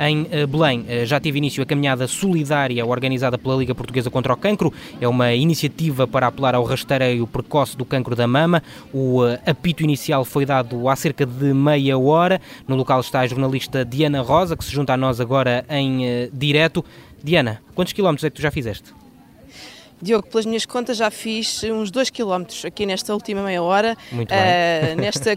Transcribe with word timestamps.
em 0.00 0.26
eh, 0.30 0.46
Belém. 0.46 0.84
Eh, 0.88 1.04
já 1.04 1.20
teve 1.20 1.38
início 1.38 1.62
a 1.62 1.66
caminhada 1.66 2.08
solidária 2.08 2.84
organizada 2.84 3.36
pela 3.36 3.54
Liga 3.56 3.74
Portuguesa 3.74 4.10
contra 4.10 4.32
o 4.32 4.36
Cancro. 4.36 4.72
É 5.00 5.06
uma 5.06 5.32
iniciativa 5.34 6.08
para 6.08 6.26
apelar 6.26 6.54
ao 6.54 6.64
rastreio 6.64 7.26
precoce 7.26 7.76
do 7.76 7.84
cancro 7.84 8.16
da 8.16 8.26
mama. 8.26 8.62
O 8.92 9.20
apito 9.46 9.84
inicial 9.84 10.24
foi 10.24 10.46
dado 10.46 10.88
há 10.88 10.96
cerca 10.96 11.26
de 11.26 11.52
meia 11.52 11.98
hora. 11.98 12.40
No 12.66 12.76
local 12.76 13.00
está 13.00 13.20
a 13.20 13.26
jornalista 13.26 13.84
Diana 13.84 14.22
Rosa, 14.22 14.56
que 14.56 14.64
se 14.64 14.72
junta 14.72 14.94
a 14.94 14.96
nós 14.96 15.20
agora 15.20 15.64
em 15.68 16.30
direto. 16.32 16.84
Diana, 17.22 17.60
quantos 17.74 17.92
quilómetros 17.92 18.24
é 18.24 18.30
que 18.30 18.36
tu 18.36 18.42
já 18.42 18.50
fizeste? 18.50 18.94
Diogo, 20.02 20.26
pelas 20.28 20.46
minhas 20.46 20.64
contas 20.64 20.96
já 20.96 21.10
fiz 21.10 21.62
uns 21.64 21.90
2 21.90 22.10
km 22.10 22.44
aqui 22.64 22.86
nesta 22.86 23.12
última 23.12 23.42
meia 23.42 23.62
hora. 23.62 23.96
Muito 24.10 24.30
bem. 24.30 24.38
Uh, 24.38 25.00
nesta, 25.00 25.30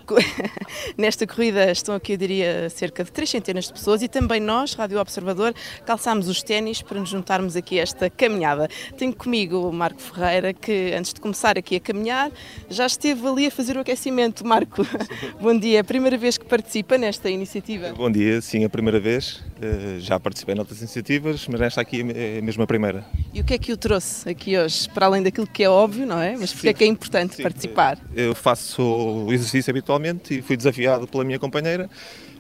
nesta 0.97 1.27
corrida 1.27 1.71
estão 1.71 1.95
aqui, 1.95 2.13
eu 2.13 2.17
diria, 2.17 2.69
cerca 2.69 3.03
de 3.03 3.11
3 3.11 3.29
centenas 3.29 3.65
de 3.65 3.73
pessoas 3.73 4.01
e 4.01 4.07
também 4.07 4.39
nós, 4.39 4.73
Rádio 4.73 4.99
Observador, 4.99 5.53
calçámos 5.85 6.29
os 6.29 6.41
ténis 6.41 6.81
para 6.81 6.99
nos 6.99 7.09
juntarmos 7.09 7.55
aqui 7.55 7.79
a 7.79 7.83
esta 7.83 8.09
caminhada. 8.09 8.69
Tenho 8.97 9.13
comigo 9.13 9.69
o 9.69 9.73
Marco 9.73 10.01
Ferreira, 10.01 10.53
que 10.53 10.93
antes 10.97 11.13
de 11.13 11.19
começar 11.19 11.57
aqui 11.57 11.75
a 11.75 11.79
caminhar, 11.79 12.31
já 12.69 12.85
esteve 12.85 13.27
ali 13.27 13.47
a 13.47 13.51
fazer 13.51 13.75
o 13.75 13.81
aquecimento. 13.81 14.47
Marco, 14.47 14.85
bom 15.41 15.57
dia. 15.57 15.77
É 15.77 15.81
a 15.81 15.83
primeira 15.83 16.17
vez 16.17 16.37
que 16.37 16.45
participa 16.45 16.97
nesta 16.97 17.29
iniciativa? 17.29 17.91
Bom 17.93 18.09
dia, 18.09 18.39
sim, 18.41 18.63
a 18.63 18.69
primeira 18.69 18.99
vez. 18.99 19.43
Uh, 19.63 19.97
já 19.99 20.19
participei 20.19 20.55
em 20.55 20.59
outras 20.59 20.79
iniciativas, 20.79 21.47
mas 21.47 21.61
esta 21.61 21.79
aqui 21.79 22.01
é 22.13 22.41
mesmo 22.41 22.63
a 22.63 22.67
primeira. 22.67 23.05
E 23.33 23.39
o 23.39 23.45
que 23.45 23.53
é 23.53 23.57
que 23.57 23.71
o 23.71 23.77
trouxe 23.77 24.27
aqui 24.29 24.57
hoje, 24.57 24.89
para 24.89 25.05
além 25.05 25.23
daquilo 25.23 25.47
que 25.47 25.63
é 25.63 25.69
óbvio, 25.69 26.05
não 26.05 26.19
é? 26.19 26.35
Mas 26.35 26.51
porque 26.51 26.67
é 26.67 26.73
que 26.73 26.83
é 26.83 26.87
importante 26.87 27.35
sim, 27.35 27.43
participar? 27.43 27.97
Eu 28.13 28.35
faço 28.35 28.81
o 28.83 29.31
exercício 29.31 29.71
habitualmente 29.71 30.39
e 30.39 30.41
fui 30.41 30.57
desafiado 30.57 31.07
pela 31.07 31.23
minha 31.23 31.39
companheira 31.39 31.89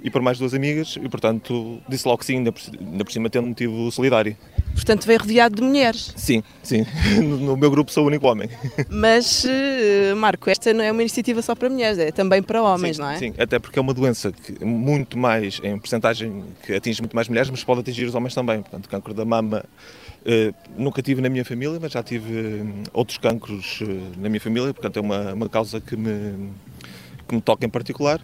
e 0.03 0.09
por 0.09 0.21
mais 0.21 0.37
duas 0.37 0.53
amigas 0.53 0.97
e, 1.01 1.07
portanto, 1.07 1.81
disse 1.87 2.05
logo 2.05 2.17
que 2.17 2.25
sim, 2.25 2.37
ainda 2.37 2.51
por, 2.51 2.61
ainda 2.77 3.05
por 3.05 3.11
cima 3.11 3.29
tendo 3.29 3.45
um 3.45 3.49
motivo 3.49 3.89
solidário. 3.89 4.35
Portanto, 4.73 5.05
veio 5.05 5.19
rodeado 5.19 5.55
de 5.55 5.61
mulheres. 5.61 6.13
Sim, 6.15 6.43
sim. 6.61 6.85
No 7.21 7.55
meu 7.55 7.69
grupo 7.69 7.91
sou 7.91 8.03
o 8.03 8.07
único 8.07 8.27
homem. 8.27 8.49
Mas, 8.89 9.45
eh, 9.45 10.13
Marco, 10.15 10.49
esta 10.49 10.73
não 10.73 10.83
é 10.83 10.91
uma 10.91 11.01
iniciativa 11.01 11.41
só 11.41 11.55
para 11.55 11.69
mulheres, 11.69 11.97
é 11.99 12.11
também 12.11 12.41
para 12.41 12.61
homens, 12.61 12.97
sim, 12.97 13.01
não 13.01 13.09
é? 13.09 13.17
Sim, 13.17 13.33
até 13.37 13.59
porque 13.59 13.77
é 13.77 13.81
uma 13.81 13.93
doença 13.93 14.31
que 14.31 14.63
muito 14.63 15.17
mais, 15.17 15.59
em 15.63 15.77
porcentagem, 15.77 16.43
que 16.65 16.73
atinge 16.73 17.01
muito 17.01 17.15
mais 17.15 17.27
mulheres, 17.27 17.49
mas 17.49 17.63
pode 17.63 17.81
atingir 17.81 18.05
os 18.05 18.15
homens 18.15 18.33
também. 18.33 18.61
Portanto, 18.61 18.85
o 18.85 18.89
cancro 18.89 19.13
da 19.13 19.25
mama 19.25 19.63
uh, 20.23 20.55
nunca 20.77 21.01
tive 21.01 21.21
na 21.21 21.29
minha 21.29 21.45
família, 21.45 21.79
mas 21.81 21.91
já 21.91 22.01
tive 22.01 22.33
uh, 22.33 22.83
outros 22.93 23.17
cancros 23.17 23.81
uh, 23.81 23.85
na 24.17 24.29
minha 24.29 24.41
família, 24.41 24.73
portanto 24.73 24.97
é 24.97 25.01
uma, 25.01 25.33
uma 25.33 25.49
causa 25.49 25.79
que 25.79 25.95
me, 25.95 26.51
que 27.27 27.35
me 27.35 27.41
toca 27.41 27.65
em 27.65 27.69
particular. 27.69 28.19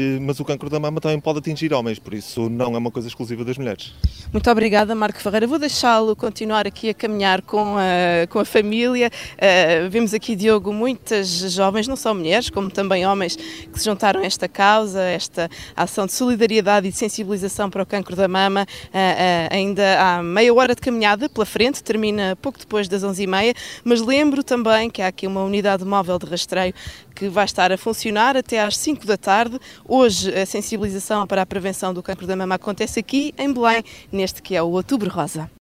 Eh, 0.00 0.18
mas 0.18 0.40
o 0.40 0.44
cancro 0.44 0.70
da 0.70 0.80
mama 0.80 0.98
também 0.98 1.20
pode 1.20 1.40
atingir 1.40 1.74
homens, 1.74 1.98
por 1.98 2.14
isso 2.14 2.48
não 2.48 2.74
é 2.74 2.78
uma 2.78 2.90
coisa 2.90 3.06
exclusiva 3.06 3.44
das 3.44 3.58
mulheres. 3.58 3.92
Muito 4.32 4.50
obrigada, 4.50 4.94
Marco 4.94 5.20
Ferreira. 5.20 5.46
Vou 5.46 5.58
deixá-lo 5.58 6.16
continuar 6.16 6.66
aqui 6.66 6.88
a 6.88 6.94
caminhar 6.94 7.42
com 7.42 7.76
a, 7.76 8.26
com 8.28 8.38
a 8.38 8.44
família. 8.44 9.10
Uh, 9.34 9.90
vemos 9.90 10.14
aqui, 10.14 10.34
Diogo, 10.34 10.72
muitas 10.72 11.28
jovens, 11.52 11.86
não 11.86 11.96
só 11.96 12.14
mulheres, 12.14 12.48
como 12.48 12.70
também 12.70 13.06
homens, 13.06 13.36
que 13.36 13.78
se 13.78 13.84
juntaram 13.84 14.20
a 14.20 14.24
esta 14.24 14.48
causa, 14.48 15.02
esta 15.02 15.50
ação 15.76 16.06
de 16.06 16.12
solidariedade 16.12 16.88
e 16.88 16.90
de 16.90 16.96
sensibilização 16.96 17.68
para 17.68 17.82
o 17.82 17.86
cancro 17.86 18.16
da 18.16 18.28
mama. 18.28 18.66
Uh, 18.86 18.96
uh, 18.96 19.54
ainda 19.54 20.00
há 20.00 20.22
meia 20.22 20.54
hora 20.54 20.74
de 20.74 20.80
caminhada 20.80 21.28
pela 21.28 21.44
frente, 21.44 21.82
termina 21.82 22.36
pouco 22.40 22.58
depois 22.58 22.88
das 22.88 23.02
11h30, 23.02 23.54
mas 23.84 24.00
lembro 24.00 24.42
também 24.42 24.88
que 24.88 25.02
há 25.02 25.08
aqui 25.08 25.26
uma 25.26 25.42
unidade 25.42 25.84
móvel 25.84 26.18
de 26.18 26.26
rastreio 26.26 26.72
que 27.14 27.28
vai 27.28 27.44
estar 27.44 27.70
a 27.70 27.76
funcionar 27.76 28.34
até 28.34 28.60
às 28.60 28.78
5 28.78 29.06
da 29.06 29.16
tarde. 29.16 29.60
Hoje 29.92 30.32
a 30.32 30.46
sensibilização 30.46 31.26
para 31.26 31.42
a 31.42 31.46
prevenção 31.46 31.92
do 31.92 32.00
cancro 32.00 32.24
da 32.24 32.36
mama 32.36 32.54
acontece 32.54 33.00
aqui 33.00 33.34
em 33.36 33.52
Belém, 33.52 33.82
neste 34.12 34.40
que 34.40 34.54
é 34.54 34.62
o 34.62 34.68
Outubro 34.68 35.10
Rosa. 35.10 35.50